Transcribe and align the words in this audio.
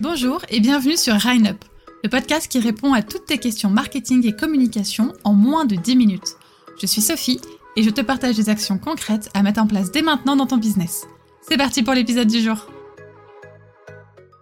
Bonjour 0.00 0.40
et 0.48 0.60
bienvenue 0.60 0.96
sur 0.96 1.12
Up, 1.12 1.64
le 2.02 2.08
podcast 2.08 2.50
qui 2.50 2.58
répond 2.58 2.94
à 2.94 3.02
toutes 3.02 3.26
tes 3.26 3.36
questions 3.36 3.68
marketing 3.68 4.26
et 4.26 4.34
communication 4.34 5.12
en 5.24 5.34
moins 5.34 5.66
de 5.66 5.76
10 5.76 5.94
minutes. 5.94 6.36
Je 6.80 6.86
suis 6.86 7.02
Sophie 7.02 7.38
et 7.76 7.82
je 7.82 7.90
te 7.90 8.00
partage 8.00 8.34
des 8.34 8.48
actions 8.48 8.78
concrètes 8.78 9.28
à 9.34 9.42
mettre 9.42 9.60
en 9.60 9.66
place 9.66 9.92
dès 9.92 10.00
maintenant 10.00 10.36
dans 10.36 10.46
ton 10.46 10.56
business. 10.56 11.06
C'est 11.42 11.58
parti 11.58 11.82
pour 11.82 11.92
l'épisode 11.92 12.28
du 12.28 12.40
jour. 12.40 12.66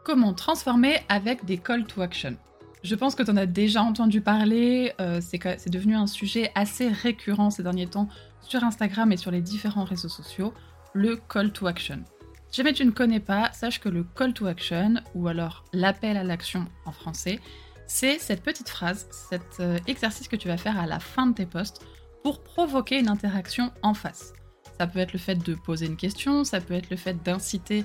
Comment 0.05 0.33
transformer 0.33 1.01
avec 1.09 1.45
des 1.45 1.59
call 1.59 1.87
to 1.87 2.03
action? 2.03 2.37
Je 2.85 2.95
pense 2.95 3.17
que 3.17 3.25
tu 3.25 3.31
en 3.33 3.37
as 3.37 3.47
déjà 3.47 3.83
entendu 3.83 4.21
parler, 4.21 4.93
euh, 5.01 5.21
c'est 5.21 5.71
devenu 5.71 5.97
un 5.97 6.07
sujet 6.07 6.53
assez 6.55 6.87
récurrent 6.87 7.51
ces 7.51 7.65
derniers 7.65 7.89
temps 7.89 8.09
sur 8.43 8.63
Instagram 8.63 9.11
et 9.11 9.17
sur 9.17 9.33
les 9.33 9.41
différents 9.41 9.85
réseaux 9.85 10.09
sociaux, 10.09 10.55
le 10.93 11.17
call 11.17 11.53
to 11.53 11.67
action. 11.67 12.05
Jamais 12.51 12.73
tu 12.73 12.85
ne 12.85 12.91
connais 12.91 13.21
pas, 13.21 13.53
sache 13.53 13.79
que 13.79 13.89
le 13.89 14.05
call 14.05 14.33
to 14.33 14.47
action, 14.47 14.95
ou 15.15 15.29
alors 15.29 15.65
l'appel 15.73 16.17
à 16.17 16.25
l'action 16.25 16.67
en 16.87 16.93
français, 16.93 17.41
c'est 17.87 18.19
cette 18.19 18.43
petite 18.43 18.69
phrase, 18.69 19.07
cet 19.11 19.61
euh, 19.61 19.79
exercice 19.87 20.29
que 20.29 20.37
tu 20.37 20.49
vas 20.49 20.57
faire 20.57 20.79
à 20.79 20.87
la 20.87 21.01
fin 21.01 21.27
de 21.27 21.35
tes 21.35 21.47
posts 21.47 21.85
pour 22.23 22.43
provoquer 22.43 22.99
une 22.99 23.09
interaction 23.09 23.73
en 23.83 23.95
face. 23.95 24.33
Ça 24.79 24.87
peut 24.87 24.99
être 24.99 25.13
le 25.13 25.19
fait 25.19 25.37
de 25.37 25.55
poser 25.55 25.87
une 25.87 25.97
question, 25.97 26.45
ça 26.45 26.61
peut 26.61 26.75
être 26.75 26.91
le 26.91 26.97
fait 26.97 27.23
d'inciter 27.23 27.85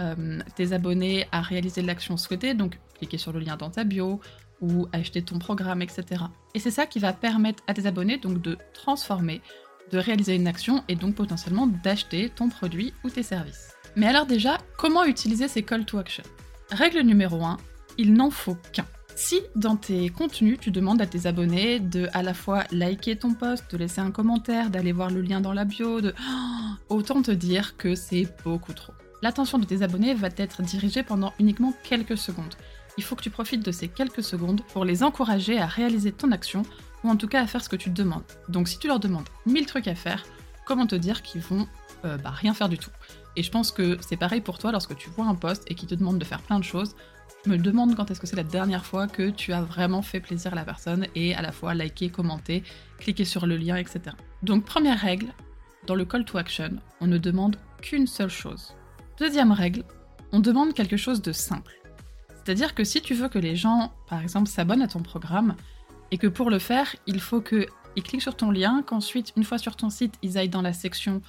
euh, 0.00 0.40
tes 0.56 0.72
abonnés 0.72 1.26
à 1.32 1.40
réaliser 1.40 1.82
l'action 1.82 2.16
souhaitée, 2.16 2.54
donc 2.54 2.78
cliquer 2.94 3.18
sur 3.18 3.32
le 3.32 3.40
lien 3.40 3.56
dans 3.56 3.70
ta 3.70 3.84
bio 3.84 4.20
ou 4.60 4.86
acheter 4.92 5.22
ton 5.22 5.38
programme, 5.38 5.82
etc. 5.82 6.24
Et 6.54 6.58
c'est 6.58 6.70
ça 6.70 6.86
qui 6.86 6.98
va 6.98 7.12
permettre 7.12 7.62
à 7.66 7.74
tes 7.74 7.86
abonnés 7.86 8.18
donc 8.18 8.40
de 8.40 8.56
transformer, 8.72 9.42
de 9.90 9.98
réaliser 9.98 10.34
une 10.34 10.46
action 10.46 10.82
et 10.88 10.96
donc 10.96 11.14
potentiellement 11.14 11.66
d'acheter 11.66 12.30
ton 12.30 12.48
produit 12.48 12.94
ou 13.04 13.10
tes 13.10 13.22
services. 13.22 13.74
Mais 13.96 14.06
alors 14.06 14.26
déjà, 14.26 14.58
comment 14.76 15.04
utiliser 15.04 15.48
ces 15.48 15.62
call 15.62 15.84
to 15.84 15.98
action? 15.98 16.24
Règle 16.70 17.00
numéro 17.00 17.44
1, 17.44 17.58
il 17.98 18.14
n'en 18.14 18.30
faut 18.30 18.56
qu'un. 18.72 18.86
Si 19.14 19.42
dans 19.54 19.76
tes 19.76 20.08
contenus, 20.08 20.58
tu 20.58 20.70
demandes 20.70 21.02
à 21.02 21.06
tes 21.06 21.26
abonnés 21.26 21.80
de 21.80 22.08
à 22.14 22.22
la 22.22 22.32
fois 22.32 22.64
liker 22.70 23.16
ton 23.16 23.34
post, 23.34 23.70
de 23.70 23.76
laisser 23.76 24.00
un 24.00 24.10
commentaire, 24.10 24.70
d'aller 24.70 24.92
voir 24.92 25.10
le 25.10 25.20
lien 25.20 25.40
dans 25.40 25.52
la 25.52 25.64
bio, 25.64 26.00
de... 26.00 26.14
autant 26.88 27.20
te 27.20 27.30
dire 27.30 27.76
que 27.76 27.94
c'est 27.94 28.26
beaucoup 28.44 28.72
trop. 28.72 28.94
L'attention 29.20 29.58
de 29.58 29.66
tes 29.66 29.82
abonnés 29.82 30.14
va 30.14 30.28
être 30.36 30.62
dirigée 30.62 31.02
pendant 31.02 31.32
uniquement 31.38 31.74
quelques 31.84 32.16
secondes. 32.16 32.54
Il 32.98 33.04
faut 33.04 33.14
que 33.14 33.22
tu 33.22 33.30
profites 33.30 33.64
de 33.64 33.70
ces 33.70 33.88
quelques 33.88 34.22
secondes 34.22 34.62
pour 34.72 34.84
les 34.84 35.02
encourager 35.02 35.58
à 35.58 35.66
réaliser 35.66 36.12
ton 36.12 36.32
action, 36.32 36.62
ou 37.04 37.10
en 37.10 37.16
tout 37.16 37.28
cas 37.28 37.42
à 37.42 37.46
faire 37.46 37.62
ce 37.62 37.68
que 37.68 37.76
tu 37.76 37.90
te 37.90 37.94
demandes. 37.94 38.24
Donc 38.48 38.68
si 38.68 38.78
tu 38.78 38.86
leur 38.86 38.98
demandes 38.98 39.28
1000 39.46 39.66
trucs 39.66 39.88
à 39.88 39.94
faire, 39.94 40.24
comment 40.66 40.86
te 40.86 40.94
dire 40.94 41.22
qu'ils 41.22 41.42
vont 41.42 41.68
euh, 42.04 42.16
bah, 42.18 42.30
rien 42.30 42.54
faire 42.54 42.68
du 42.68 42.78
tout? 42.78 42.90
Et 43.36 43.42
je 43.42 43.50
pense 43.50 43.72
que 43.72 43.98
c'est 44.00 44.16
pareil 44.16 44.40
pour 44.40 44.58
toi 44.58 44.72
lorsque 44.72 44.96
tu 44.96 45.10
vois 45.10 45.26
un 45.26 45.34
post 45.34 45.64
et 45.68 45.74
qu'il 45.74 45.88
te 45.88 45.94
demande 45.94 46.18
de 46.18 46.24
faire 46.24 46.40
plein 46.40 46.58
de 46.58 46.64
choses. 46.64 46.94
Me 47.46 47.56
demande 47.56 47.96
quand 47.96 48.10
est-ce 48.10 48.20
que 48.20 48.26
c'est 48.26 48.36
la 48.36 48.44
dernière 48.44 48.84
fois 48.84 49.08
que 49.08 49.30
tu 49.30 49.52
as 49.52 49.62
vraiment 49.62 50.02
fait 50.02 50.20
plaisir 50.20 50.52
à 50.52 50.56
la 50.56 50.64
personne 50.64 51.06
et 51.16 51.34
à 51.34 51.42
la 51.42 51.50
fois 51.50 51.74
liker, 51.74 52.08
commenter, 52.08 52.62
cliquer 52.98 53.24
sur 53.24 53.46
le 53.46 53.56
lien, 53.56 53.76
etc. 53.76 54.00
Donc 54.42 54.64
première 54.64 55.00
règle, 55.00 55.32
dans 55.86 55.96
le 55.96 56.04
call 56.04 56.24
to 56.24 56.38
action, 56.38 56.78
on 57.00 57.08
ne 57.08 57.18
demande 57.18 57.56
qu'une 57.80 58.06
seule 58.06 58.30
chose. 58.30 58.74
Deuxième 59.18 59.50
règle, 59.50 59.82
on 60.30 60.38
demande 60.38 60.72
quelque 60.72 60.96
chose 60.96 61.20
de 61.20 61.32
simple. 61.32 61.72
C'est-à-dire 62.44 62.74
que 62.74 62.84
si 62.84 63.00
tu 63.00 63.14
veux 63.14 63.28
que 63.28 63.38
les 63.38 63.56
gens, 63.56 63.92
par 64.08 64.22
exemple, 64.22 64.48
s'abonnent 64.48 64.82
à 64.82 64.88
ton 64.88 65.02
programme, 65.02 65.56
et 66.12 66.18
que 66.18 66.26
pour 66.26 66.50
le 66.50 66.58
faire, 66.58 66.94
il 67.06 67.20
faut 67.20 67.40
qu'ils 67.40 68.02
cliquent 68.04 68.22
sur 68.22 68.36
ton 68.36 68.50
lien, 68.50 68.82
qu'ensuite, 68.86 69.32
une 69.36 69.44
fois 69.44 69.58
sur 69.58 69.76
ton 69.76 69.90
site, 69.90 70.14
ils 70.22 70.38
aillent 70.38 70.48
dans 70.48 70.62
la 70.62 70.72
section 70.72 71.22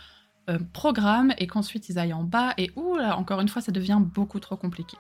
euh, 0.49 0.59
programme 0.73 1.33
et 1.37 1.47
qu'ensuite 1.47 1.87
ils 1.89 1.97
aillent 1.97 2.13
en 2.13 2.23
bas 2.23 2.53
et 2.57 2.71
ouh 2.75 2.97
là, 2.97 3.17
encore 3.17 3.39
une 3.39 3.47
fois, 3.47 3.61
ça 3.61 3.71
devient 3.71 3.99
beaucoup 4.01 4.39
trop 4.39 4.57
compliqué. 4.57 4.97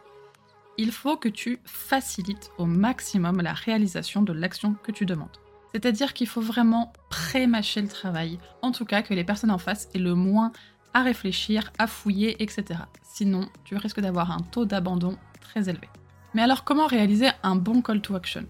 Il 0.77 0.91
faut 0.91 1.17
que 1.17 1.29
tu 1.29 1.59
facilites 1.65 2.49
au 2.57 2.65
maximum 2.65 3.41
la 3.41 3.53
réalisation 3.53 4.21
de 4.21 4.33
l'action 4.33 4.75
que 4.83 4.91
tu 4.91 5.05
demandes. 5.05 5.37
C'est-à-dire 5.73 6.13
qu'il 6.13 6.27
faut 6.27 6.41
vraiment 6.41 6.93
pré-mâcher 7.09 7.81
le 7.81 7.87
travail, 7.87 8.39
en 8.61 8.71
tout 8.71 8.85
cas 8.85 9.01
que 9.01 9.13
les 9.13 9.23
personnes 9.23 9.51
en 9.51 9.57
face 9.57 9.89
aient 9.93 9.99
le 9.99 10.15
moins 10.15 10.51
à 10.93 11.01
réfléchir, 11.01 11.71
à 11.77 11.87
fouiller, 11.87 12.41
etc. 12.41 12.79
Sinon, 13.01 13.49
tu 13.65 13.75
risques 13.75 13.99
d'avoir 13.99 14.31
un 14.31 14.39
taux 14.39 14.65
d'abandon 14.65 15.17
très 15.41 15.69
élevé. 15.69 15.89
Mais 16.33 16.41
alors 16.41 16.63
comment 16.63 16.87
réaliser 16.87 17.29
un 17.43 17.55
bon 17.55 17.81
call 17.81 18.01
to 18.01 18.15
action? 18.15 18.45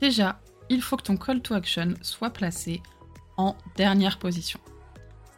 Déjà, 0.00 0.40
il 0.68 0.82
faut 0.82 0.96
que 0.96 1.02
ton 1.02 1.16
call 1.16 1.40
to 1.40 1.54
action 1.54 1.94
soit 2.02 2.30
placé 2.30 2.82
en 3.36 3.56
dernière 3.76 4.18
position. 4.18 4.60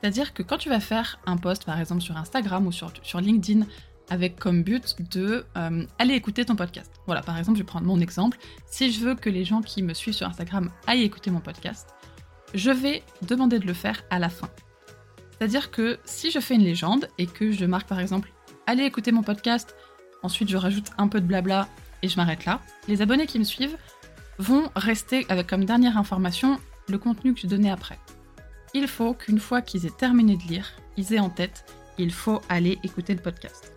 C'est-à-dire 0.07 0.35
que 0.35 0.45
quand 0.45 0.59
tu 0.59 0.69
vas 0.69 0.79
faire 0.79 1.19
un 1.27 1.37
post, 1.37 1.65
par 1.65 1.81
exemple 1.81 2.01
sur 2.01 2.17
Instagram 2.17 2.65
ou 2.65 2.71
sur, 2.71 3.21
LinkedIn, 3.21 3.67
avec 4.09 4.39
comme 4.39 4.63
but 4.63 4.95
de 5.11 5.45
euh, 5.57 5.85
aller 5.99 6.15
écouter 6.15 6.45
ton 6.45 6.55
podcast. 6.55 6.93
Voilà, 7.07 7.23
par 7.23 7.37
exemple, 7.37 7.59
je 7.59 7.65
vais 7.65 7.67
prendre 7.67 7.89
mon 7.89 7.99
exemple. 7.99 8.39
Si 8.67 8.93
je 8.93 9.01
veux 9.01 9.17
que 9.17 9.29
les 9.29 9.45
gens 9.45 9.63
qui 9.63 9.83
me 9.83 9.95
suivent 9.95 10.15
sur 10.15 10.29
Instagram 10.29 10.71
aillent 10.87 11.03
écouter 11.03 11.33
mon 11.33 11.41
podcast, 11.41 11.89
je 12.55 12.71
vais 12.71 13.03
demander 13.23 13.59
de 13.59 13.67
le 13.67 13.73
faire 13.73 14.05
à 14.11 14.21
la 14.21 14.29
fin. 14.29 14.49
C'est-à-dire 15.33 15.73
que 15.73 15.99
si 16.05 16.31
je 16.31 16.39
fais 16.39 16.55
une 16.55 16.63
légende 16.63 17.09
et 17.19 17.27
que 17.27 17.51
je 17.51 17.65
marque 17.65 17.89
par 17.89 17.99
exemple 17.99 18.33
allez 18.69 18.85
écouter 18.85 19.11
mon 19.11 19.25
podcast, 19.25 19.75
ensuite 20.23 20.49
je 20.49 20.57
rajoute 20.57 20.93
un 20.99 21.09
peu 21.09 21.21
de 21.21 21.27
blabla 21.27 21.67
et 22.03 22.09
je 22.09 22.17
m'arrête 22.17 22.45
là, 22.45 22.61
les 22.87 23.03
abonnés 23.03 23.27
qui 23.27 23.41
me 23.41 23.45
suivent 23.45 23.77
vont 24.39 24.71
rester 24.77 25.27
avec 25.31 25.49
comme 25.49 25.65
dernière 25.65 25.99
information 25.99 26.61
le 26.89 26.97
contenu 26.97 27.35
que 27.35 27.41
je 27.41 27.49
donnais 27.49 27.71
après 27.71 27.99
il 28.77 28.89
faut 28.89 29.15
qu'une 29.15 29.41
fois 29.41 29.63
qu'ils 29.63 29.87
aient 29.87 29.91
terminé 29.91 30.37
de 30.37 30.43
lire, 30.43 30.73
ils 30.97 31.15
aient 31.15 31.19
en 31.19 31.31
tête, 31.31 31.65
il 31.99 32.13
faut 32.13 32.43
aller 32.49 32.79
écouter 32.85 33.15
le 33.15 33.23
podcast. 33.23 33.73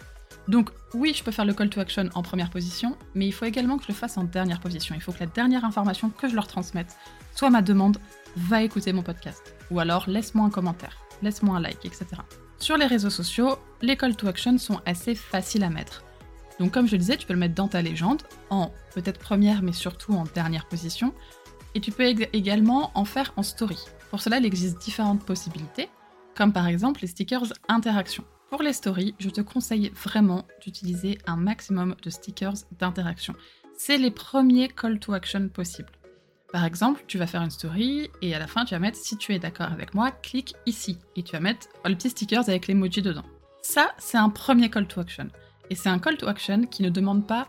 Donc 0.47 0.71
oui, 0.93 1.13
je 1.15 1.23
peux 1.23 1.31
faire 1.31 1.45
le 1.45 1.53
call 1.53 1.69
to 1.69 1.79
action 1.79 2.09
en 2.15 2.21
première 2.21 2.49
position, 2.49 2.97
mais 3.15 3.27
il 3.27 3.31
faut 3.31 3.45
également 3.45 3.77
que 3.77 3.83
je 3.83 3.89
le 3.89 3.93
fasse 3.93 4.17
en 4.17 4.23
dernière 4.23 4.59
position. 4.59 4.95
Il 4.95 5.01
faut 5.01 5.11
que 5.11 5.19
la 5.19 5.27
dernière 5.27 5.63
information 5.63 6.09
que 6.09 6.27
je 6.27 6.35
leur 6.35 6.47
transmette 6.47 6.97
soit 7.35 7.49
ma 7.49 7.61
demande, 7.61 7.97
va 8.35 8.61
écouter 8.63 8.91
mon 8.91 9.01
podcast. 9.01 9.55
Ou 9.71 9.79
alors 9.79 10.09
laisse-moi 10.09 10.45
un 10.45 10.49
commentaire, 10.49 10.97
laisse-moi 11.21 11.55
un 11.55 11.61
like, 11.61 11.85
etc. 11.85 12.05
Sur 12.57 12.75
les 12.75 12.85
réseaux 12.85 13.09
sociaux, 13.09 13.57
les 13.81 13.95
call 13.95 14.15
to 14.15 14.27
action 14.27 14.57
sont 14.57 14.81
assez 14.85 15.15
faciles 15.15 15.63
à 15.63 15.69
mettre. 15.69 16.03
Donc 16.59 16.71
comme 16.71 16.87
je 16.87 16.93
le 16.93 16.97
disais, 16.97 17.15
tu 17.15 17.25
peux 17.25 17.33
le 17.33 17.39
mettre 17.39 17.55
dans 17.55 17.69
ta 17.69 17.81
légende, 17.81 18.23
en 18.49 18.73
peut-être 18.93 19.19
première 19.19 19.61
mais 19.61 19.71
surtout 19.71 20.13
en 20.13 20.25
dernière 20.35 20.65
position. 20.67 21.13
Et 21.75 21.79
tu 21.79 21.91
peux 21.91 22.03
également 22.03 22.91
en 22.95 23.05
faire 23.05 23.31
en 23.37 23.43
story. 23.43 23.77
Pour 24.09 24.21
cela, 24.21 24.37
il 24.37 24.45
existe 24.45 24.79
différentes 24.79 25.23
possibilités, 25.23 25.89
comme 26.35 26.53
par 26.53 26.67
exemple 26.67 27.01
les 27.01 27.07
stickers 27.07 27.53
interaction. 27.67 28.23
Pour 28.49 28.63
les 28.63 28.73
stories, 28.73 29.13
je 29.19 29.29
te 29.29 29.41
conseille 29.41 29.91
vraiment 29.93 30.45
d'utiliser 30.61 31.19
un 31.27 31.35
maximum 31.35 31.95
de 32.01 32.09
stickers 32.09 32.55
d'interaction. 32.79 33.35
C'est 33.77 33.97
les 33.97 34.11
premiers 34.11 34.69
call 34.69 34.99
to 34.99 35.13
action 35.13 35.49
possibles. 35.49 35.91
Par 36.51 36.65
exemple, 36.65 37.03
tu 37.05 37.19
vas 37.19 37.27
faire 37.27 37.43
une 37.43 37.51
story 37.51 38.09
et 38.23 38.33
à 38.33 38.39
la 38.39 38.47
fin, 38.47 38.65
tu 38.65 38.73
vas 38.73 38.79
mettre 38.79 38.97
si 38.97 39.17
tu 39.17 39.35
es 39.35 39.39
d'accord 39.39 39.71
avec 39.71 39.93
moi, 39.93 40.09
clique 40.09 40.55
ici 40.65 40.97
et 41.15 41.21
tu 41.21 41.33
vas 41.33 41.39
mettre 41.39 41.67
le 41.85 41.93
petit 41.93 42.09
stickers 42.09 42.49
avec 42.49 42.67
l'emoji 42.67 43.03
dedans. 43.03 43.25
Ça, 43.61 43.91
c'est 43.99 44.17
un 44.17 44.29
premier 44.29 44.71
call 44.71 44.87
to 44.87 44.99
action. 44.99 45.27
Et 45.69 45.75
c'est 45.75 45.89
un 45.89 45.99
call 45.99 46.17
to 46.17 46.27
action 46.27 46.63
qui 46.63 46.81
ne 46.81 46.89
demande 46.89 47.27
pas 47.27 47.47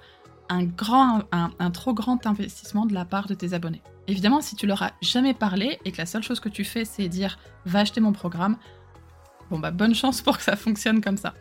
un, 0.50 1.70
trop 1.70 1.94
grand 1.94 2.26
investissement 2.26 2.84
de 2.84 2.92
la 2.92 3.04
part 3.04 3.26
de 3.26 3.34
tes 3.34 3.54
abonnés. 3.54 3.82
Évidemment, 4.10 4.40
si 4.40 4.56
tu 4.56 4.66
leur 4.66 4.82
as 4.82 4.92
jamais 5.00 5.34
parlé 5.34 5.78
et 5.84 5.92
que 5.92 5.98
la 5.98 6.04
seule 6.04 6.24
chose 6.24 6.40
que 6.40 6.48
tu 6.48 6.64
fais, 6.64 6.84
c'est 6.84 7.08
dire 7.08 7.38
va 7.64 7.78
acheter 7.78 8.00
mon 8.00 8.10
programme, 8.10 8.56
bon 9.52 9.60
bah 9.60 9.70
bonne 9.70 9.94
chance 9.94 10.20
pour 10.20 10.36
que 10.36 10.42
ça 10.42 10.56
fonctionne 10.56 11.00
comme 11.00 11.16
ça. 11.16 11.32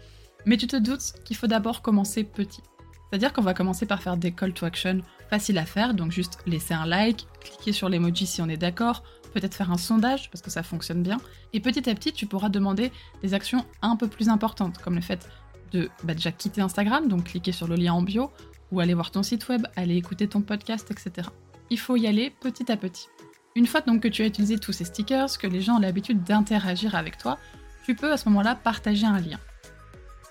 Mais 0.46 0.56
tu 0.56 0.68
te 0.68 0.76
doutes 0.76 1.14
qu'il 1.26 1.36
faut 1.36 1.48
d'abord 1.48 1.82
commencer 1.82 2.24
petit. 2.24 2.62
C'est-à-dire 3.10 3.34
qu'on 3.34 3.42
va 3.42 3.56
commencer 3.56 3.88
par 3.88 4.04
faire 4.04 4.18
des 4.18 4.32
call 4.32 4.54
to 4.54 4.68
action 4.68 5.00
faciles 5.32 5.58
à 5.58 5.66
faire, 5.66 5.96
donc 5.96 6.12
juste 6.12 6.38
laisser 6.46 6.76
un 6.76 6.86
like, 6.86 7.26
cliquer 7.42 7.72
sur 7.72 7.90
l'emoji 7.90 8.28
si 8.28 8.40
on 8.40 8.48
est 8.48 8.58
d'accord, 8.58 9.02
peut-être 9.34 9.56
faire 9.56 9.72
un 9.72 9.78
sondage 9.80 10.30
parce 10.30 10.44
que 10.44 10.52
ça 10.52 10.62
fonctionne 10.62 11.02
bien. 11.02 11.18
Et 11.54 11.62
petit 11.62 11.90
à 11.90 11.96
petit, 11.96 12.14
tu 12.14 12.28
pourras 12.28 12.50
demander 12.50 12.92
des 13.24 13.34
actions 13.34 13.66
un 13.82 13.96
peu 13.96 14.08
plus 14.08 14.30
importantes, 14.30 14.78
comme 14.78 14.94
le 14.94 15.02
fait 15.02 15.28
de 15.72 15.90
bah, 16.04 16.14
déjà 16.14 16.32
quitter 16.32 16.62
Instagram, 16.62 17.08
donc 17.08 17.24
cliquer 17.24 17.52
sur 17.52 17.68
le 17.68 17.78
lien 17.78 17.94
en 17.94 18.04
bio, 18.04 18.30
ou 18.72 18.80
aller 18.80 18.94
voir 18.94 19.10
ton 19.10 19.24
site 19.24 19.50
web, 19.50 19.66
aller 19.76 19.96
écouter 19.96 20.28
ton 20.28 20.42
podcast, 20.42 20.92
etc. 20.92 21.30
Il 21.70 21.80
faut 21.80 21.96
y 21.96 22.08
aller 22.08 22.30
petit 22.30 22.72
à 22.72 22.78
petit. 22.78 23.08
Une 23.56 23.68
fois 23.68 23.82
donc 23.82 24.04
que 24.04 24.08
tu 24.08 24.22
as 24.22 24.26
utilisé 24.26 24.58
tous 24.58 24.72
ces 24.72 24.86
stickers, 24.86 25.38
que 25.38 25.48
les 25.48 25.62
gens 25.62 25.78
ont 25.78 25.80
l'habitude 25.80 26.24
d'interagir 26.24 26.96
avec 26.96 27.18
toi, 27.18 27.38
tu 27.86 27.96
peux 27.96 28.12
à 28.12 28.18
ce 28.18 28.30
moment-là 28.30 28.56
partager 28.56 29.06
un 29.06 29.20
lien. 29.20 29.40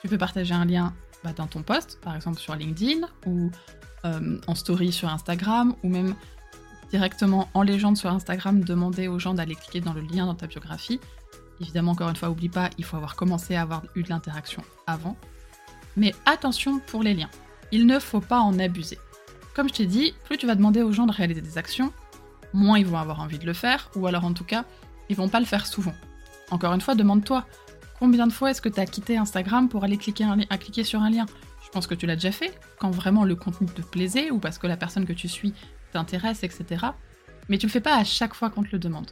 Tu 0.00 0.08
peux 0.08 0.18
partager 0.18 0.54
un 0.54 0.64
lien 0.64 0.94
bah, 1.24 1.32
dans 1.34 1.46
ton 1.46 1.62
post, 1.62 1.98
par 2.00 2.14
exemple 2.14 2.38
sur 2.38 2.54
LinkedIn, 2.54 3.06
ou 3.26 3.50
euh, 4.04 4.38
en 4.46 4.54
story 4.54 4.92
sur 4.92 5.08
Instagram, 5.08 5.74
ou 5.82 5.88
même 5.88 6.14
directement 6.90 7.48
en 7.54 7.62
légende 7.62 7.96
sur 7.96 8.10
Instagram, 8.10 8.62
demander 8.62 9.08
aux 9.08 9.18
gens 9.18 9.34
d'aller 9.34 9.56
cliquer 9.56 9.80
dans 9.80 9.92
le 9.92 10.00
lien 10.00 10.26
dans 10.26 10.34
ta 10.34 10.46
biographie. 10.46 11.00
Évidemment, 11.60 11.92
encore 11.92 12.08
une 12.08 12.16
fois, 12.16 12.30
oublie 12.30 12.48
pas, 12.48 12.70
il 12.78 12.84
faut 12.84 12.96
avoir 12.96 13.16
commencé 13.16 13.56
à 13.56 13.62
avoir 13.62 13.82
eu 13.96 14.04
de 14.04 14.08
l'interaction 14.08 14.62
avant. 14.86 15.16
Mais 15.96 16.14
attention 16.24 16.78
pour 16.78 17.02
les 17.02 17.14
liens 17.14 17.30
il 17.72 17.86
ne 17.86 17.98
faut 17.98 18.20
pas 18.20 18.40
en 18.40 18.58
abuser. 18.58 18.98
Comme 19.58 19.68
je 19.68 19.74
t'ai 19.74 19.86
dit, 19.86 20.14
plus 20.24 20.36
tu 20.36 20.46
vas 20.46 20.54
demander 20.54 20.82
aux 20.82 20.92
gens 20.92 21.04
de 21.04 21.10
réaliser 21.10 21.40
des 21.40 21.58
actions, 21.58 21.92
moins 22.52 22.78
ils 22.78 22.86
vont 22.86 22.96
avoir 22.96 23.18
envie 23.18 23.40
de 23.40 23.44
le 23.44 23.52
faire, 23.52 23.90
ou 23.96 24.06
alors 24.06 24.24
en 24.24 24.32
tout 24.32 24.44
cas, 24.44 24.64
ils 25.08 25.16
vont 25.16 25.28
pas 25.28 25.40
le 25.40 25.46
faire 25.46 25.66
souvent. 25.66 25.94
Encore 26.52 26.72
une 26.74 26.80
fois, 26.80 26.94
demande-toi, 26.94 27.44
combien 27.98 28.28
de 28.28 28.32
fois 28.32 28.52
est-ce 28.52 28.62
que 28.62 28.68
tu 28.68 28.78
as 28.78 28.86
quitté 28.86 29.16
Instagram 29.16 29.68
pour 29.68 29.82
aller 29.82 29.96
cliquer, 29.96 30.22
sur 30.84 31.02
un 31.02 31.10
lien? 31.10 31.26
Je 31.60 31.66
Je 31.66 31.70
pense 31.72 31.88
que 31.88 31.96
tu 31.96 32.06
l'as 32.06 32.14
déjà 32.14 32.30
fait, 32.30 32.56
quand 32.78 32.92
vraiment 32.92 33.24
le 33.24 33.34
contenu 33.34 33.66
te 33.66 33.82
plaisait 33.82 34.30
ou 34.30 34.38
parce 34.38 34.58
que 34.58 34.68
la 34.68 34.76
personne 34.76 35.04
que 35.06 35.12
tu 35.12 35.26
suis 35.26 35.52
t'intéresse, 35.92 36.44
etc. 36.44 36.86
Mais 37.48 37.58
tu 37.58 37.66
le 37.66 37.72
fais 37.72 37.80
pas 37.80 37.96
à 37.96 38.04
chaque 38.04 38.34
fois 38.34 38.50
qu'on 38.50 38.62
te 38.62 38.70
le 38.70 38.78
demande. 38.78 39.10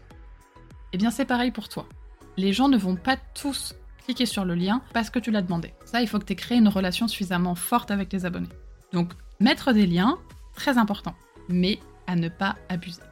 Eh 0.92 0.96
bien, 0.96 1.10
c'est 1.10 1.24
pareil 1.24 1.50
pour 1.50 1.68
toi. 1.68 1.88
Les 2.36 2.52
gens 2.52 2.68
ne 2.68 2.78
vont 2.78 2.94
pas 2.94 3.16
tous 3.34 3.74
cliquer 4.04 4.26
sur 4.26 4.44
le 4.44 4.54
lien 4.54 4.80
parce 4.92 5.10
que 5.10 5.18
tu 5.18 5.32
l'as 5.32 5.42
demandé. 5.42 5.74
Ça, 5.86 6.02
il 6.02 6.06
faut 6.06 6.20
que 6.20 6.24
tu 6.24 6.34
aies 6.34 6.36
créé 6.36 6.58
une 6.58 6.68
relation 6.68 7.08
suffisamment 7.08 7.56
forte 7.56 7.90
avec 7.90 8.10
tes 8.10 8.24
abonnés. 8.24 8.48
Donc, 8.92 9.12
mettre 9.40 9.72
des 9.72 9.86
liens, 9.86 10.18
très 10.56 10.78
important, 10.78 11.14
mais 11.48 11.78
à 12.08 12.16
ne 12.16 12.28
pas 12.28 12.56
abuser. 12.68 13.02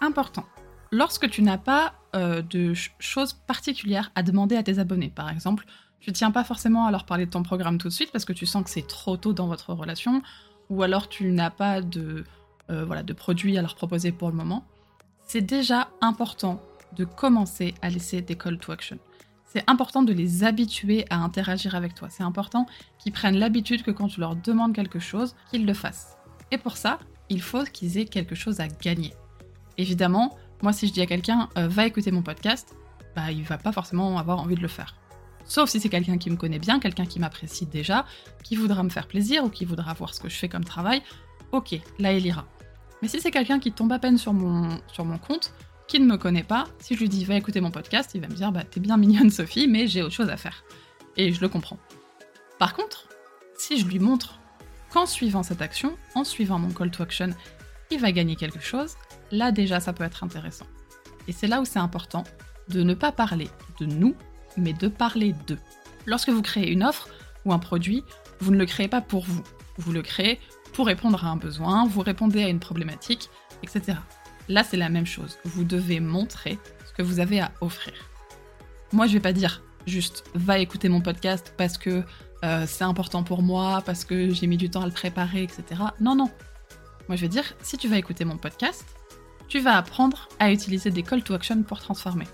Important. 0.00 0.44
Lorsque 0.92 1.28
tu 1.28 1.42
n'as 1.42 1.58
pas 1.58 1.94
euh, 2.14 2.42
de 2.42 2.74
choses 2.98 3.32
particulières 3.32 4.12
à 4.14 4.22
demander 4.22 4.56
à 4.56 4.62
tes 4.62 4.78
abonnés, 4.78 5.10
par 5.10 5.30
exemple, 5.30 5.64
tu 6.00 6.12
tiens 6.12 6.30
pas 6.30 6.44
forcément 6.44 6.86
à 6.86 6.90
leur 6.90 7.06
parler 7.06 7.26
de 7.26 7.30
ton 7.30 7.42
programme 7.42 7.78
tout 7.78 7.88
de 7.88 7.92
suite 7.92 8.12
parce 8.12 8.24
que 8.24 8.32
tu 8.32 8.44
sens 8.44 8.64
que 8.64 8.70
c'est 8.70 8.86
trop 8.86 9.16
tôt 9.16 9.32
dans 9.32 9.46
votre 9.46 9.72
relation, 9.72 10.22
ou 10.68 10.82
alors 10.82 11.08
tu 11.08 11.30
n'as 11.30 11.50
pas 11.50 11.80
de, 11.80 12.24
euh, 12.70 12.84
voilà, 12.84 13.02
de 13.02 13.12
produits 13.12 13.56
à 13.56 13.62
leur 13.62 13.74
proposer 13.74 14.12
pour 14.12 14.28
le 14.28 14.36
moment, 14.36 14.64
c'est 15.26 15.40
déjà 15.40 15.88
important 16.00 16.60
de 16.96 17.04
commencer 17.04 17.74
à 17.80 17.88
laisser 17.88 18.20
des 18.20 18.36
call 18.36 18.58
to 18.58 18.72
action. 18.72 18.98
C'est 19.46 19.68
important 19.68 20.02
de 20.02 20.12
les 20.12 20.44
habituer 20.44 21.04
à 21.10 21.16
interagir 21.16 21.74
avec 21.74 21.94
toi. 21.94 22.08
C'est 22.10 22.22
important 22.22 22.66
qu'ils 22.98 23.12
prennent 23.12 23.38
l'habitude 23.38 23.82
que 23.82 23.90
quand 23.90 24.08
tu 24.08 24.20
leur 24.20 24.34
demandes 24.34 24.74
quelque 24.74 24.98
chose, 24.98 25.34
qu'ils 25.50 25.66
le 25.66 25.74
fassent. 25.74 26.16
Et 26.52 26.58
pour 26.58 26.76
ça, 26.76 27.00
il 27.30 27.40
faut 27.40 27.64
qu'ils 27.64 27.98
aient 27.98 28.04
quelque 28.04 28.34
chose 28.34 28.60
à 28.60 28.68
gagner. 28.68 29.14
Évidemment, 29.78 30.38
moi 30.62 30.72
si 30.72 30.86
je 30.86 30.92
dis 30.92 31.00
à 31.00 31.06
quelqu'un 31.06 31.48
euh, 31.56 31.66
va 31.66 31.86
écouter 31.86 32.12
mon 32.12 32.22
podcast, 32.22 32.76
bah 33.16 33.32
il 33.32 33.42
va 33.42 33.56
pas 33.56 33.72
forcément 33.72 34.18
avoir 34.18 34.38
envie 34.38 34.54
de 34.54 34.60
le 34.60 34.68
faire. 34.68 34.94
Sauf 35.44 35.70
si 35.70 35.80
c'est 35.80 35.88
quelqu'un 35.88 36.18
qui 36.18 36.30
me 36.30 36.36
connaît 36.36 36.58
bien, 36.58 36.78
quelqu'un 36.78 37.06
qui 37.06 37.18
m'apprécie 37.18 37.66
déjà, 37.66 38.04
qui 38.44 38.54
voudra 38.54 38.82
me 38.82 38.90
faire 38.90 39.08
plaisir 39.08 39.44
ou 39.44 39.48
qui 39.48 39.64
voudra 39.64 39.94
voir 39.94 40.14
ce 40.14 40.20
que 40.20 40.28
je 40.28 40.36
fais 40.36 40.48
comme 40.48 40.62
travail, 40.62 41.02
ok, 41.52 41.80
là 41.98 42.12
il 42.12 42.24
ira. 42.26 42.46
Mais 43.00 43.08
si 43.08 43.18
c'est 43.18 43.30
quelqu'un 43.30 43.58
qui 43.58 43.72
tombe 43.72 43.90
à 43.90 43.98
peine 43.98 44.18
sur 44.18 44.34
mon, 44.34 44.78
sur 44.92 45.06
mon 45.06 45.18
compte, 45.18 45.54
qui 45.88 45.98
ne 46.00 46.06
me 46.06 46.18
connaît 46.18 46.44
pas, 46.44 46.64
si 46.78 46.94
je 46.94 47.00
lui 47.00 47.08
dis 47.08 47.24
va 47.24 47.34
écouter 47.34 47.62
mon 47.62 47.70
podcast, 47.70 48.10
il 48.14 48.20
va 48.20 48.28
me 48.28 48.34
dire 48.34 48.52
bah 48.52 48.62
t'es 48.62 48.78
bien 48.78 48.98
mignonne 48.98 49.30
Sophie, 49.30 49.68
mais 49.68 49.86
j'ai 49.86 50.02
autre 50.02 50.14
chose 50.14 50.28
à 50.28 50.36
faire. 50.36 50.64
Et 51.16 51.32
je 51.32 51.40
le 51.40 51.48
comprends. 51.48 51.78
Par 52.58 52.74
contre, 52.74 53.08
si 53.56 53.78
je 53.80 53.86
lui 53.86 53.98
montre 53.98 54.38
qu'en 54.92 55.06
suivant 55.06 55.42
cette 55.42 55.62
action, 55.62 55.96
en 56.14 56.24
suivant 56.24 56.58
mon 56.58 56.70
call 56.70 56.90
to 56.90 57.02
action, 57.02 57.30
il 57.90 58.00
va 58.00 58.12
gagner 58.12 58.36
quelque 58.36 58.62
chose, 58.62 58.96
là 59.30 59.52
déjà 59.52 59.80
ça 59.80 59.92
peut 59.92 60.04
être 60.04 60.24
intéressant. 60.24 60.66
Et 61.28 61.32
c'est 61.32 61.46
là 61.46 61.60
où 61.60 61.64
c'est 61.64 61.78
important 61.78 62.24
de 62.68 62.82
ne 62.82 62.94
pas 62.94 63.12
parler 63.12 63.48
de 63.80 63.86
nous 63.86 64.14
mais 64.56 64.72
de 64.72 64.88
parler 64.88 65.34
d'eux. 65.46 65.58
Lorsque 66.06 66.28
vous 66.28 66.42
créez 66.42 66.70
une 66.70 66.82
offre 66.82 67.08
ou 67.44 67.52
un 67.52 67.58
produit, 67.58 68.04
vous 68.40 68.50
ne 68.50 68.58
le 68.58 68.66
créez 68.66 68.88
pas 68.88 69.00
pour 69.00 69.24
vous. 69.24 69.42
Vous 69.78 69.92
le 69.92 70.02
créez 70.02 70.40
pour 70.74 70.86
répondre 70.86 71.24
à 71.24 71.28
un 71.28 71.36
besoin, 71.36 71.86
vous 71.86 72.00
répondez 72.00 72.42
à 72.42 72.48
une 72.48 72.60
problématique, 72.60 73.30
etc. 73.62 73.98
Là, 74.48 74.64
c'est 74.64 74.76
la 74.76 74.88
même 74.88 75.06
chose. 75.06 75.38
Vous 75.44 75.64
devez 75.64 76.00
montrer 76.00 76.58
ce 76.86 76.92
que 76.92 77.02
vous 77.02 77.20
avez 77.20 77.40
à 77.40 77.52
offrir. 77.60 77.94
Moi, 78.92 79.06
je 79.06 79.14
vais 79.14 79.20
pas 79.20 79.32
dire 79.32 79.62
juste 79.86 80.24
va 80.34 80.58
écouter 80.58 80.88
mon 80.88 81.00
podcast 81.00 81.54
parce 81.56 81.78
que 81.78 82.02
euh, 82.44 82.64
c'est 82.66 82.84
important 82.84 83.22
pour 83.22 83.42
moi, 83.42 83.82
parce 83.84 84.04
que 84.04 84.30
j'ai 84.30 84.46
mis 84.46 84.56
du 84.56 84.70
temps 84.70 84.82
à 84.82 84.86
le 84.86 84.92
préparer, 84.92 85.42
etc. 85.42 85.80
Non, 86.00 86.14
non. 86.14 86.30
Moi, 87.08 87.16
je 87.16 87.22
vais 87.22 87.28
dire 87.28 87.44
si 87.62 87.76
tu 87.76 87.88
vas 87.88 87.98
écouter 87.98 88.24
mon 88.24 88.36
podcast, 88.36 88.84
tu 89.48 89.60
vas 89.60 89.76
apprendre 89.76 90.28
à 90.38 90.50
utiliser 90.50 90.90
des 90.90 91.02
call 91.02 91.22
to 91.22 91.34
action 91.34 91.62
pour 91.62 91.78
transformer 91.78 92.26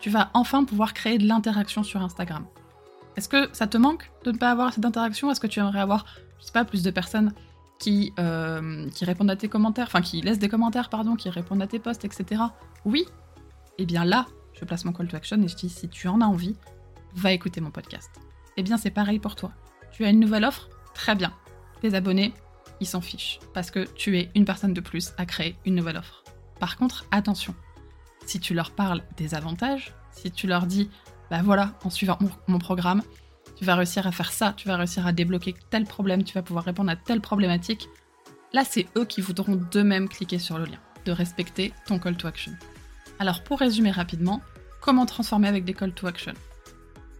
tu 0.00 0.10
vas 0.10 0.30
enfin 0.34 0.64
pouvoir 0.64 0.94
créer 0.94 1.18
de 1.18 1.26
l'interaction 1.26 1.82
sur 1.82 2.00
Instagram. 2.02 2.46
Est-ce 3.16 3.28
que 3.28 3.48
ça 3.52 3.66
te 3.66 3.76
manque 3.76 4.10
de 4.24 4.32
ne 4.32 4.38
pas 4.38 4.50
avoir 4.50 4.72
cette 4.72 4.84
interaction? 4.84 5.30
Est-ce 5.30 5.40
que 5.40 5.46
tu 5.46 5.60
aimerais 5.60 5.80
avoir, 5.80 6.06
je 6.38 6.46
sais 6.46 6.52
pas, 6.52 6.64
plus 6.64 6.82
de 6.82 6.90
personnes 6.90 7.32
qui, 7.78 8.12
euh, 8.18 8.88
qui 8.90 9.04
répondent 9.04 9.30
à 9.30 9.36
tes 9.36 9.48
commentaires, 9.48 9.86
enfin 9.86 10.00
qui 10.00 10.20
laissent 10.20 10.38
des 10.38 10.48
commentaires, 10.48 10.88
pardon, 10.88 11.16
qui 11.16 11.28
répondent 11.30 11.62
à 11.62 11.66
tes 11.66 11.78
posts, 11.78 12.04
etc. 12.04 12.42
Oui 12.84 13.06
Eh 13.78 13.86
bien 13.86 14.04
là, 14.04 14.26
je 14.54 14.64
place 14.64 14.84
mon 14.84 14.92
call 14.92 15.08
to 15.08 15.16
action 15.16 15.40
et 15.42 15.48
je 15.48 15.56
dis 15.56 15.68
si 15.68 15.88
tu 15.88 16.08
en 16.08 16.20
as 16.20 16.26
envie, 16.26 16.56
va 17.14 17.32
écouter 17.32 17.60
mon 17.60 17.70
podcast. 17.70 18.10
Eh 18.56 18.62
bien 18.62 18.76
c'est 18.76 18.90
pareil 18.90 19.18
pour 19.18 19.36
toi. 19.36 19.52
Tu 19.92 20.04
as 20.04 20.10
une 20.10 20.20
nouvelle 20.20 20.44
offre? 20.44 20.68
Très 20.94 21.14
bien. 21.14 21.32
Tes 21.80 21.94
abonnés, 21.94 22.34
ils 22.80 22.86
s'en 22.86 23.00
fichent 23.00 23.38
parce 23.54 23.70
que 23.70 23.84
tu 23.94 24.18
es 24.18 24.30
une 24.34 24.44
personne 24.44 24.74
de 24.74 24.80
plus 24.80 25.12
à 25.18 25.26
créer 25.26 25.56
une 25.64 25.74
nouvelle 25.74 25.96
offre. 25.96 26.24
Par 26.58 26.76
contre, 26.76 27.06
attention, 27.10 27.54
si 28.26 28.40
tu 28.40 28.54
leur 28.54 28.70
parles 28.72 29.02
des 29.16 29.34
avantages, 29.34 29.94
si 30.10 30.30
tu 30.30 30.46
leur 30.46 30.66
dis, 30.66 30.90
bah 31.30 31.40
voilà, 31.42 31.78
en 31.84 31.90
suivant 31.90 32.18
mon, 32.48 32.58
programme, 32.58 33.02
tu 33.56 33.64
vas 33.64 33.76
réussir 33.76 34.06
à 34.06 34.12
faire 34.12 34.32
ça, 34.32 34.52
tu 34.56 34.68
vas 34.68 34.76
réussir 34.76 35.06
à 35.06 35.12
débloquer 35.12 35.54
tel 35.70 35.84
problème, 35.84 36.24
tu 36.24 36.34
vas 36.34 36.42
pouvoir 36.42 36.64
répondre 36.64 36.90
à 36.90 36.96
telle 36.96 37.20
problématique, 37.20 37.88
là 38.52 38.64
c'est 38.64 38.86
eux 38.96 39.04
qui 39.04 39.20
voudront 39.20 39.56
d'eux-mêmes 39.56 40.08
cliquer 40.08 40.38
sur 40.38 40.58
le 40.58 40.64
lien, 40.64 40.78
de 41.04 41.12
respecter 41.12 41.72
ton 41.86 41.98
call 41.98 42.16
to 42.16 42.26
action. 42.26 42.52
Alors 43.18 43.42
pour 43.42 43.58
résumer 43.58 43.90
rapidement, 43.90 44.42
comment 44.80 45.06
transformer 45.06 45.48
avec 45.48 45.64
des 45.64 45.74
call 45.74 45.92
to 45.92 46.06
action? 46.06 46.34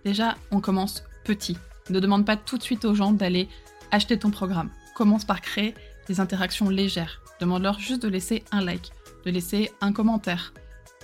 Déjà, 0.04 0.36
on 0.50 0.60
commence 0.60 1.04
petit. 1.24 1.58
Ne 1.90 2.00
demande 2.00 2.24
pas 2.24 2.36
tout 2.36 2.58
de 2.58 2.62
suite 2.62 2.84
aux 2.84 2.94
gens 2.94 3.12
d'aller 3.12 3.48
acheter 3.90 4.18
ton 4.18 4.30
programme. 4.30 4.70
Commence 4.94 5.24
par 5.24 5.40
créer 5.40 5.74
des 6.06 6.20
interactions 6.20 6.68
légères. 6.68 7.22
Demande-leur 7.40 7.78
juste 7.78 8.02
de 8.02 8.08
laisser 8.08 8.44
un 8.52 8.60
like, 8.60 8.92
de 9.24 9.30
laisser 9.30 9.70
un 9.80 9.92
commentaire, 9.92 10.52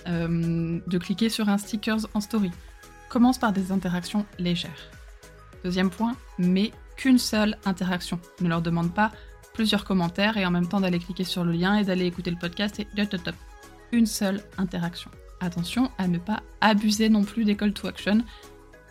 euh, 0.07 0.79
de 0.85 0.97
cliquer 0.97 1.29
sur 1.29 1.49
un 1.49 1.57
sticker 1.57 1.97
en 2.13 2.21
story. 2.21 2.51
Commence 3.09 3.37
par 3.37 3.53
des 3.53 3.71
interactions 3.71 4.25
légères. 4.37 4.91
Deuxième 5.63 5.89
point, 5.89 6.15
mais 6.37 6.71
qu'une 6.95 7.17
seule 7.17 7.57
interaction. 7.65 8.19
Ne 8.41 8.49
leur 8.49 8.61
demande 8.61 8.93
pas 8.93 9.11
plusieurs 9.53 9.85
commentaires 9.85 10.37
et 10.37 10.45
en 10.45 10.51
même 10.51 10.67
temps 10.67 10.81
d'aller 10.81 10.99
cliquer 10.99 11.23
sur 11.23 11.43
le 11.43 11.51
lien 11.51 11.75
et 11.77 11.83
d'aller 11.83 12.05
écouter 12.05 12.29
le 12.29 12.37
podcast 12.37 12.79
et 12.79 13.07
top. 13.07 13.35
Une 13.91 14.05
seule 14.05 14.43
interaction. 14.57 15.09
Attention 15.39 15.91
à 15.97 16.07
ne 16.07 16.17
pas 16.17 16.43
abuser 16.61 17.09
non 17.09 17.23
plus 17.23 17.45
des 17.45 17.55
call 17.55 17.73
to 17.73 17.87
action 17.87 18.23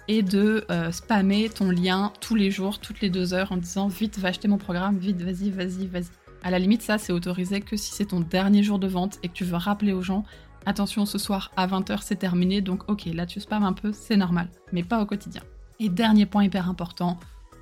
et 0.08 0.22
de 0.22 0.64
euh, 0.70 0.92
spammer 0.92 1.48
ton 1.48 1.70
lien 1.70 2.12
tous 2.20 2.34
les 2.34 2.50
jours, 2.50 2.78
toutes 2.78 3.00
les 3.00 3.10
deux 3.10 3.34
heures 3.34 3.52
en 3.52 3.56
disant 3.56 3.88
vite 3.88 4.18
va 4.18 4.28
acheter 4.28 4.48
mon 4.48 4.58
programme, 4.58 4.98
vite 4.98 5.20
vas-y, 5.20 5.50
vas-y, 5.50 5.86
vas-y. 5.86 6.10
À 6.42 6.50
la 6.50 6.58
limite, 6.58 6.82
ça 6.82 6.98
c'est 6.98 7.12
autorisé 7.12 7.60
que 7.60 7.76
si 7.76 7.92
c'est 7.92 8.06
ton 8.06 8.20
dernier 8.20 8.62
jour 8.62 8.78
de 8.78 8.86
vente 8.86 9.18
et 9.22 9.28
que 9.28 9.32
tu 9.32 9.44
veux 9.44 9.56
rappeler 9.56 9.92
aux 9.92 10.02
gens 10.02 10.24
attention 10.64 11.06
ce 11.06 11.18
soir 11.18 11.52
à 11.56 11.66
20h 11.66 12.00
c'est 12.02 12.16
terminé, 12.16 12.60
donc 12.60 12.88
ok, 12.90 13.06
là 13.14 13.24
tu 13.26 13.40
spams 13.40 13.64
un 13.64 13.72
peu, 13.72 13.92
c'est 13.92 14.16
normal, 14.16 14.48
mais 14.72 14.82
pas 14.82 15.00
au 15.00 15.06
quotidien. 15.06 15.42
Et 15.78 15.88
dernier 15.88 16.26
point 16.26 16.44
hyper 16.44 16.68
important, 16.68 17.18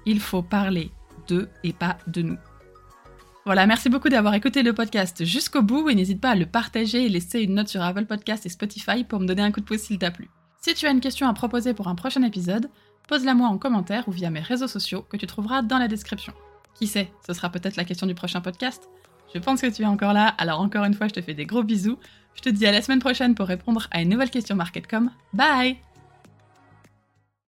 il 0.07 0.21
faut 0.21 0.43
parler 0.43 0.91
d'eux 1.29 1.49
et 1.63 1.73
pas 1.73 1.99
de 2.07 2.23
nous. 2.23 2.39
Voilà, 3.47 3.67
merci 3.67 3.91
beaucoup 3.91 4.09
d'avoir 4.09 4.35
écouté 4.35 4.63
le 4.63 4.73
podcast 4.73 5.25
jusqu'au 5.25 5.61
bout 5.61 5.91
et 5.91 5.95
n'hésite 5.95 6.21
pas 6.21 6.31
à 6.31 6.35
le 6.35 6.47
partager 6.47 7.05
et 7.05 7.09
laisser 7.11 7.41
une 7.41 7.55
note 7.55 7.69
sur 7.69 7.83
Apple 7.83 8.07
Podcast 8.07 8.47
et 8.47 8.49
Spotify 8.49 9.05
pour 9.05 9.21
me 9.21 9.27
donner 9.27 9.43
un 9.43 9.53
coup 9.53 9.61
de 9.61 9.67
pouce 9.67 9.83
s'il 9.83 9.99
t'a 9.99 10.11
plu. 10.11 10.31
Si 10.65 10.73
tu 10.73 10.87
as 10.87 10.91
une 10.91 11.03
question 11.03 11.29
à 11.29 11.35
proposer 11.35 11.75
pour 11.75 11.89
un 11.89 11.95
prochain 11.95 12.23
épisode, 12.23 12.71
pose-la 13.07 13.35
moi 13.35 13.49
en 13.49 13.59
commentaire 13.59 14.09
ou 14.09 14.13
via 14.13 14.31
mes 14.31 14.41
réseaux 14.41 14.67
sociaux 14.67 15.05
que 15.11 15.19
tu 15.19 15.27
trouveras 15.27 15.61
dans 15.61 15.77
la 15.77 15.89
description. 15.89 16.33
Qui 16.75 16.87
sait, 16.87 17.13
ce 17.27 17.35
sera 17.35 17.51
peut-être 17.51 17.77
la 17.77 17.85
question 17.85 18.07
du 18.07 18.15
prochain 18.15 18.41
podcast. 18.41 18.89
Je 19.35 19.41
pense 19.41 19.61
que 19.61 19.67
tu 19.67 19.83
es 19.83 19.85
encore 19.85 20.15
là, 20.15 20.29
alors 20.39 20.63
encore 20.63 20.87
une 20.87 20.95
fois, 20.95 21.07
je 21.07 21.13
te 21.13 21.21
fais 21.21 21.35
des 21.35 21.45
gros 21.45 21.65
bisous. 21.65 21.99
Je 22.35 22.41
te 22.41 22.49
dis 22.49 22.67
à 22.67 22.73
la 22.73 22.81
semaine 22.81 22.99
prochaine 22.99 23.35
pour 23.35 23.47
répondre 23.47 23.89
à 23.91 24.01
une 24.01 24.09
nouvelle 24.09 24.31
question 24.31 24.57
Marketcom. 24.57 25.11
Bye 25.35 25.77